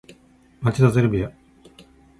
[0.63, 1.31] 町田ゼルビア